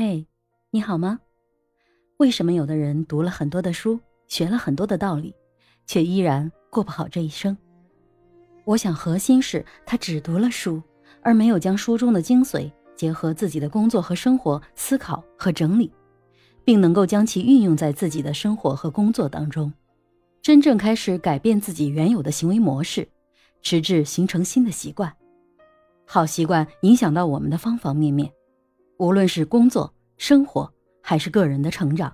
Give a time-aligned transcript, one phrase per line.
[0.00, 0.24] 嘿，
[0.70, 1.18] 你好吗？
[2.18, 5.34] 为什么有的人读了很多的书，学了很多的道理，
[5.88, 7.58] 却依然过不好这一生？
[8.64, 10.80] 我想核心是他只读了书，
[11.20, 15.90] 而没有将书中的精髓结合自己的工作和生活思考和整理，
[16.64, 19.72] 并能够将其运用在自己的生活和工作当中，
[20.40, 23.08] 真正开始改变自己原有的行为模式，
[23.60, 25.12] 直至形成新的习惯。
[26.06, 28.32] 好习惯影响到我们的方方面面。
[28.98, 32.12] 无论是工作、生活还是个人的成长，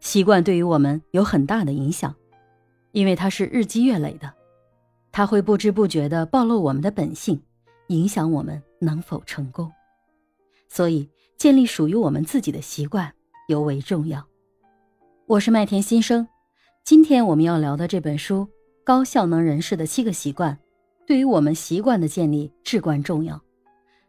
[0.00, 2.14] 习惯对于我们有很大的影响，
[2.92, 4.30] 因为它是日积月累的，
[5.10, 7.42] 它会不知不觉地暴露我们的本性，
[7.88, 9.72] 影响我们能否成功。
[10.68, 13.10] 所以，建立属于我们自己的习惯
[13.48, 14.22] 尤为重要。
[15.26, 16.28] 我是麦田新生，
[16.84, 18.46] 今天我们要聊的这本书
[18.84, 20.54] 《高效能人士的七个习惯》，
[21.06, 23.42] 对于我们习惯的建立至关重要。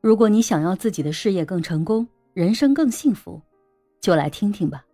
[0.00, 3.42] 如果你想要自己的事业更成功，人生更幸福，
[4.00, 4.84] 就来听听吧。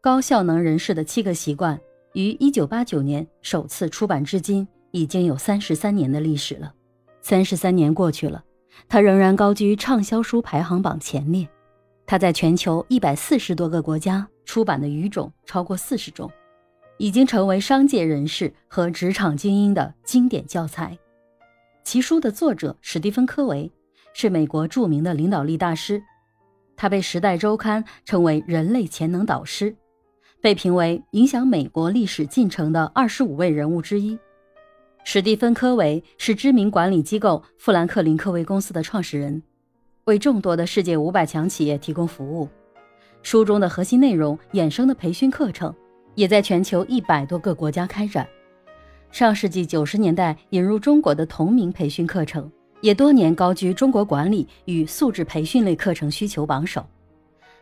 [0.00, 1.78] 高效能人士的七个习惯
[2.14, 6.72] 于一九八九年首次出版至今，已经有三十三年的历史了。
[7.20, 8.42] 三十三年过去了，
[8.88, 11.46] 它仍然高居畅销书排行榜前列。
[12.06, 16.30] 它在全球一百四十多个国家出版的语种超过四十种，
[16.96, 20.98] 已经成为商界人士和职场精英的经典教材。
[21.84, 23.70] 其书的作者史蒂芬·科维
[24.14, 26.02] 是美国著名的领导力大师，
[26.76, 29.76] 他被《时代周刊》称为“人类潜能导师”，
[30.40, 34.18] 被评为影响美国历史进程的二十五位人物之一。
[35.04, 39.42] 史蒂芬·科维是知名管理机构富兰克林·科维公司的创始人，
[40.04, 42.48] 为众多的世界五百强企业提供服务。
[43.22, 45.74] 书中的核心内容衍生的培训课程，
[46.14, 48.26] 也在全球一百多个国家开展。
[49.14, 56.84] 上世纪九十年代引入中国的同名培训课程，也多年高居中国管理与素质培训类课程需求榜首。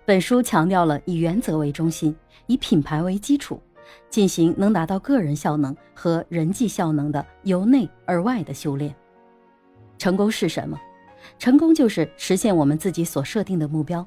[0.06, 3.60] 本书强调了以原则为中心，以品牌为基础，
[4.08, 8.94] 进行能达到个人效能和人际效能的由内而外的修炼。
[9.98, 10.80] 成功是什么？
[11.38, 14.06] 成功就是实现我们自己所设定的目标，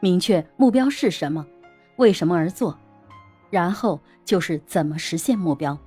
[0.00, 1.46] 明确目标是什么，
[1.96, 2.74] 为什么而做，
[3.50, 5.78] 然后就是怎么实现目标。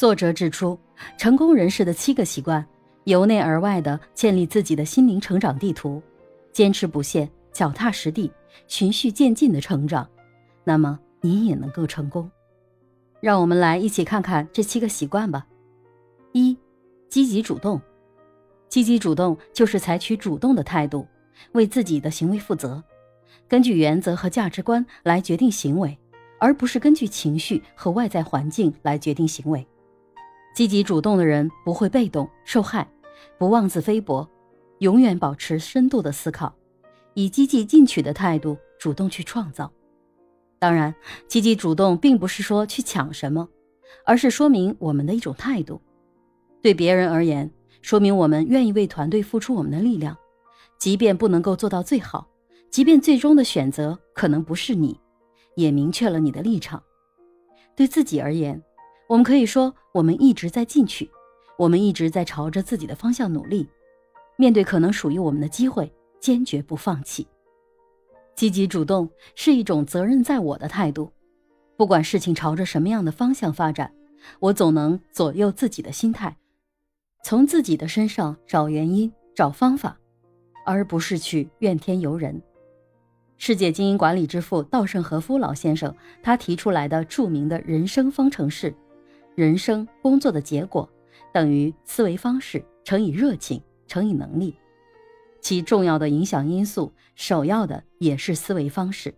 [0.00, 0.78] 作者指出，
[1.18, 2.66] 成功人士的七个习惯，
[3.04, 6.02] 由内而外的建立自己的心灵成长地图，
[6.54, 8.32] 坚持不懈、脚踏实地、
[8.66, 10.08] 循序渐进的成长，
[10.64, 12.30] 那么你也能够成功。
[13.20, 15.46] 让我们来一起看看这七个习惯吧。
[16.32, 16.56] 一、
[17.10, 17.78] 积极主动。
[18.70, 21.06] 积极主动就是采取主动的态度，
[21.52, 22.82] 为自己的行为负责，
[23.46, 25.98] 根据原则和价值观来决定行为，
[26.38, 29.66] 而不是根据情绪和外在环境来决定行为。
[30.54, 32.86] 积极主动的人不会被动受害，
[33.38, 34.28] 不妄自菲薄，
[34.78, 36.54] 永远保持深度的思考，
[37.14, 39.70] 以积极进取的态度主动去创造。
[40.58, 40.94] 当然，
[41.28, 43.48] 积极主动并不是说去抢什么，
[44.04, 45.80] 而是说明我们的一种态度。
[46.60, 47.50] 对别人而言，
[47.80, 50.14] 说明我们愿意为团队付出我们的力量，
[50.78, 52.28] 即便不能够做到最好，
[52.70, 55.00] 即便最终的选择可能不是你，
[55.54, 56.82] 也明确了你的立场。
[57.74, 58.62] 对自己而言。
[59.10, 61.10] 我们可以说，我们一直在进取，
[61.58, 63.68] 我们一直在朝着自己的方向努力。
[64.36, 67.26] 面对可能属于我们的机会，坚决不放弃。
[68.36, 71.12] 积极主动是一种责任在我的态度。
[71.76, 73.92] 不管事情朝着什么样的方向发展，
[74.38, 76.36] 我总能左右自己的心态，
[77.24, 79.98] 从自己的身上找原因、找方法，
[80.64, 82.40] 而不是去怨天尤人。
[83.38, 85.92] 世界经营管理之父稻盛和夫老先生
[86.22, 88.72] 他提出来的著名的人生方程式。
[89.40, 90.86] 人生工作的结果
[91.32, 94.54] 等于思维方式乘以热情乘以能力，
[95.40, 99.14] 其重要的影响因素首要的也是思维方式。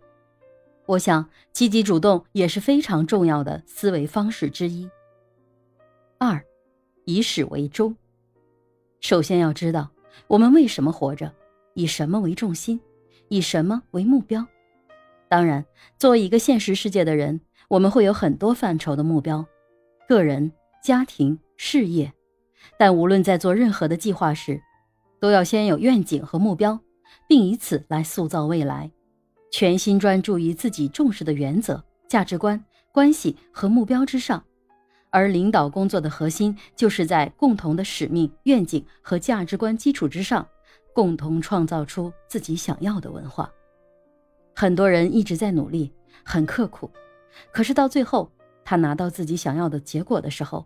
[0.86, 4.88] 我想，积极主动也是非常重要的思维方式之一。
[6.18, 6.40] 二，
[7.04, 7.96] 以始为终。
[9.00, 9.90] 首先要知道
[10.28, 11.34] 我们为什么活着，
[11.74, 12.80] 以什么为重心，
[13.26, 14.46] 以什么为目标。
[15.28, 15.66] 当然，
[15.98, 19.44] 作为一个现实世界的人，我们会有很多范畴的目标。
[20.12, 22.12] 个人、家庭、事业，
[22.78, 24.60] 但无论在做任何的计划时，
[25.18, 26.78] 都要先有愿景和目标，
[27.26, 28.90] 并以此来塑造未来。
[29.50, 32.62] 全心专注于自己重视的原则、价值观、
[32.92, 34.44] 关系和目标之上。
[35.08, 40.46] 而领导工作的核心，就是在共同的使命、愿景和价值观基础之上，
[40.94, 43.50] 共同创造出自己想要的文化。
[44.54, 45.90] 很多人一直在努力，
[46.22, 46.90] 很刻苦，
[47.50, 48.30] 可是到最后。
[48.72, 50.64] 他拿到自己想要的结果的时候，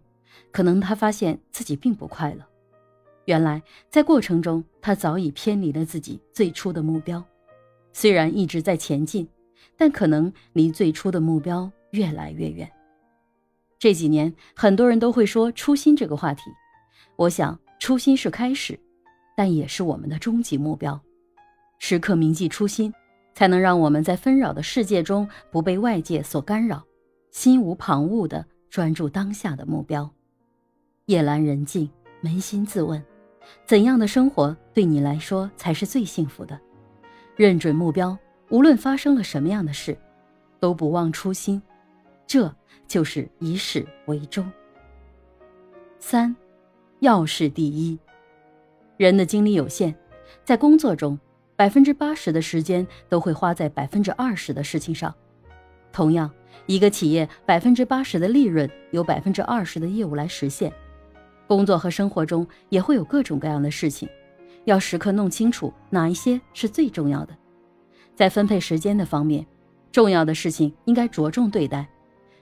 [0.53, 2.47] 可能他发现自己并不快乐。
[3.25, 3.61] 原来
[3.91, 7.21] 在过程中，他早已偏离了自己最初的目标。
[7.93, 9.29] 虽然一直在前进，
[9.77, 12.71] 但可能离最初的目标越来越远。
[13.77, 16.43] 这几年，很多人都会说初心这个话题。
[17.17, 18.79] 我想，初心是开始，
[19.37, 21.01] 但也是我们的终极目标。
[21.81, 22.95] 时刻铭记初心，
[23.35, 26.85] 才能让我们在纷扰的世界中不被外界所干扰，
[27.37, 30.11] 心无旁骛地专注当下的目标。
[31.05, 31.87] 夜阑人静，
[32.23, 33.05] 扪心自问，
[33.67, 36.59] 怎样的生活对你来说才是最幸福的？
[37.37, 38.17] 认准目标，
[38.49, 39.95] 无论发生了什么样的事，
[40.59, 41.61] 都不忘初心，
[42.27, 42.51] 这
[42.89, 44.51] 就是以始为终。
[45.99, 46.35] 三，
[47.01, 47.99] 要事第一。
[48.97, 49.95] 人的精力有限，
[50.43, 51.21] 在工作中，
[51.55, 55.15] 百分之八十的时间都会花在百分之二十的事情上。
[55.93, 56.31] 同样，
[56.65, 60.73] 一个企业百分之八十的利润由百分之二十的业务来实现。
[61.47, 64.09] 工作和生活中也会有各种各样的事情。
[64.65, 67.37] 要时刻弄清楚哪一些是最重要的，
[68.17, 69.47] 在分配时间的方面，
[69.93, 71.87] 重要的事情应该着重对待。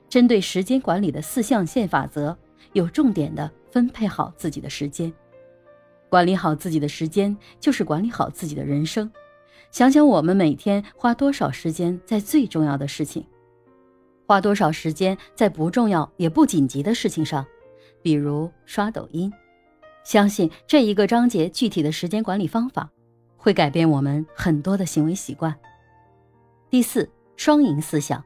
[0.09, 2.35] 针对时间管理的四象限法则，
[2.73, 5.13] 有重点的分配好自己的时间。
[6.09, 9.11] 管理好自己的时间，就是管理好自己的人生。
[9.71, 13.27] 想想我们每天花多少时间在最重要的事情，
[14.27, 17.45] 花多少时间在不重要也不紧急的事情上，
[18.03, 19.33] 比如刷抖音。
[20.03, 22.91] 相信这一个章节具体的时间管理方法，
[23.37, 25.55] 会改变我们很多的行为习惯。
[26.71, 28.23] 第四，双赢思想。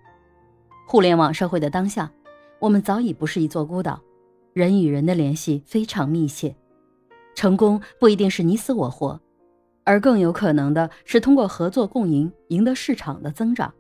[0.86, 2.10] 互联网社会的当下，
[2.58, 4.00] 我们早已不是一座孤岛，
[4.52, 6.54] 人与人的联系非常密切。
[7.34, 9.20] 成功不一定是你死我活，
[9.84, 13.72] 而更有可能的是通过合作共赢，赢得市场的增长。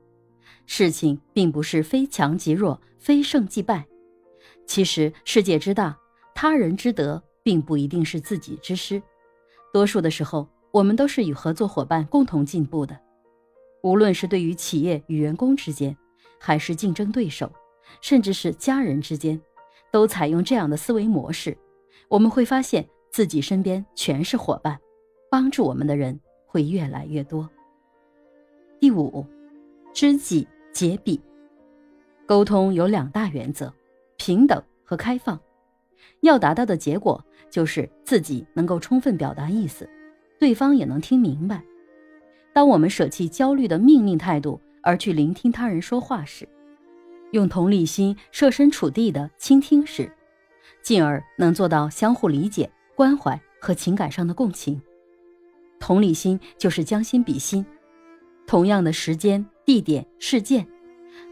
[0.68, 3.84] 事情并不是非强即弱，非胜即败。
[4.66, 5.98] 其实世界之大，
[6.32, 7.20] 他人之德。
[7.40, 9.02] 并不一定是自己之师，
[9.72, 13.00] 多数的时候，我们都是与合作伙伴共同进步的。
[13.82, 15.96] 无论是对于企业与员工之间，
[16.38, 17.50] 还是竞争对手，
[18.02, 19.40] 甚至是家人之间，
[19.90, 21.56] 都采用这样的思维模式，
[22.08, 24.78] 我们会发现自己身边全是伙伴，
[25.30, 27.48] 帮助我们的人会越来越多。
[28.78, 29.24] 第五，
[29.94, 30.46] 知己
[30.78, 31.20] 解比。
[32.24, 33.74] 沟通有两大原则：
[34.16, 35.36] 平等和开放。
[36.20, 37.20] 要达到的结果
[37.50, 39.90] 就是自己能够充分表达意思，
[40.38, 41.60] 对方也能听明白。
[42.52, 46.48] 当我们舍弃焦虑的命令态度，而去聆听他人说话时，
[47.32, 50.08] 用同理心设身处地的倾听时，
[50.80, 54.80] 进而能做到相互理解、关怀和情感上的共情。
[55.80, 57.66] 同理心就是将心比心，
[58.46, 60.66] 同样的时间、地点、事件，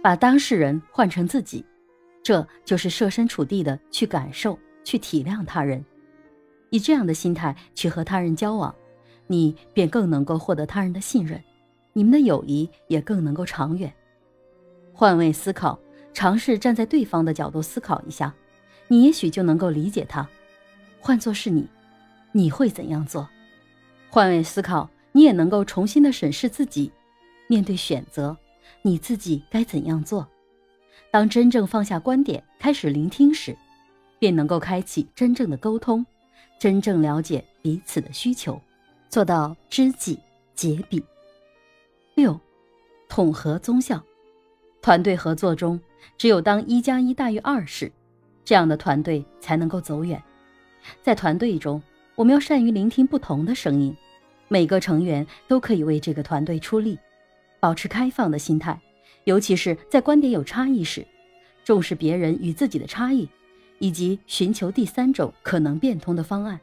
[0.02, 1.64] 把当事人换成自己，
[2.22, 4.58] 这就是设身处地的去感受。
[4.84, 5.82] 去体谅他人，
[6.68, 8.72] 以这样的心态去和他人交往，
[9.26, 11.42] 你便更能够获得他人的信任，
[11.94, 13.90] 你们的友谊也更能够长远。
[14.92, 15.80] 换位思考，
[16.12, 18.34] 尝试站在对方的角度思考一下，
[18.86, 20.28] 你也许就能够理解他。
[21.00, 21.66] 换作是你，
[22.32, 23.26] 你会怎样做？
[24.10, 26.92] 换位思考，你也能够重新的审视自己，
[27.46, 28.36] 面对选择，
[28.82, 30.26] 你自己该怎样做？
[31.10, 33.56] 当真正放下观点，开始聆听时。
[34.18, 36.04] 便能够开启真正的沟通，
[36.58, 38.58] 真正了解彼此的需求，
[39.10, 40.18] 做到知己
[40.54, 41.04] 解彼。
[42.14, 42.40] 六，
[43.10, 44.02] 统合综效。
[44.80, 45.78] 团队合作中，
[46.16, 47.92] 只有当一加一大于二时，
[48.42, 50.20] 这样的团队才能够走远。
[51.02, 51.82] 在团队中，
[52.14, 53.94] 我们要善于聆听不同的声音，
[54.48, 56.98] 每个成员都可以为这个团队出力，
[57.66, 58.80] 保持开放的心态，
[59.24, 61.04] 尤其是在观点有差异时，
[61.64, 63.28] 重视别人与自己的差异。
[63.80, 66.60] 以及寻求第三种可能变通的方案，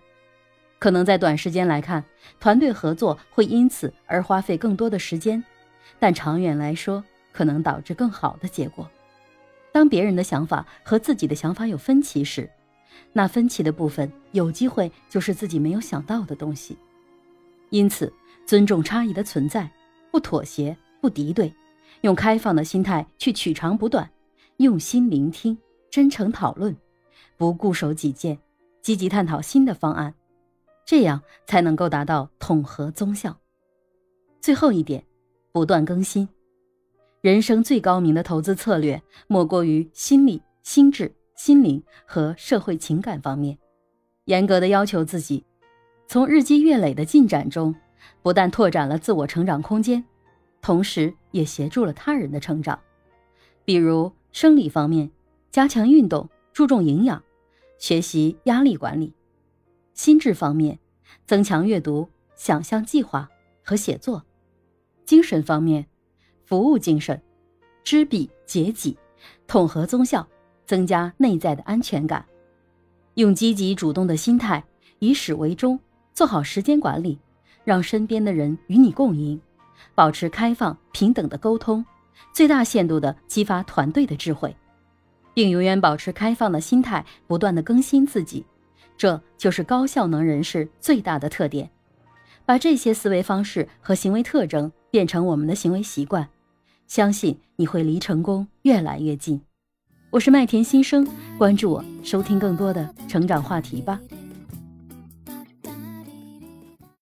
[0.79, 2.01] 可能在短时间来看，
[2.39, 5.43] 团队合作会因此而花费更多的时间，
[5.99, 8.89] 但长远来说，可能导致更好的结果。
[9.73, 12.49] 当别人的想法和自己的想法有分歧时，
[13.11, 16.77] 那分歧的部分有机会就是自己没有想到的东西。
[17.71, 18.11] 因此，
[18.45, 19.69] 尊重差异的存在，
[20.09, 21.53] 不妥协，不敌对，
[21.99, 24.09] 用开放的心态去取长补短，
[24.55, 25.57] 用心聆听，
[25.91, 26.73] 真诚讨论。
[27.35, 28.39] 不固守己见，
[28.81, 30.13] 积极探讨新的方案，
[30.85, 33.37] 这样才能够达到统合综效。
[34.39, 35.03] 最后一点，
[35.51, 36.25] 不断更新。
[37.19, 43.57] 人生最高明的投资策略，莫过于心理、心智、心灵和社会情感方面，
[44.23, 45.43] 严格的要求自己。
[46.07, 47.75] 从日积月累的进展中，
[48.21, 50.01] 不但拓展了自我成长空间，
[50.63, 52.79] 同时也协助了他人的成长。
[53.63, 55.11] 比如生理方面，
[55.51, 56.27] 加强运动。
[56.53, 57.23] 注重营养，
[57.79, 59.11] 学习压力管理；
[59.95, 60.77] 心智方面，
[61.25, 63.27] 增强阅读、想象、计划
[63.63, 64.21] 和写作；
[65.03, 65.87] 精神方面，
[66.45, 67.19] 服务精神，
[67.83, 68.95] 知彼解己，
[69.47, 70.27] 统合宗效，
[70.67, 72.23] 增加内在的安全感。
[73.15, 74.63] 用积极主动的心态，
[74.99, 75.79] 以始为终，
[76.13, 77.17] 做好时间管理，
[77.63, 79.41] 让身边的人与你共赢，
[79.95, 81.85] 保持开放平等的沟通，
[82.33, 84.55] 最大限度的激发团队的智慧，
[85.33, 88.45] 并永远保持开放的心态，不断的更新自己。
[88.97, 91.69] 这就是高效能人士最大的特点。
[92.45, 96.27] 把这些思维方式和行为特征变成我们的行为习惯，
[96.87, 99.41] 相信你会离成功越来越近。
[100.11, 103.99] 我是麦田新生，关注我，收听更多的成长话题吧。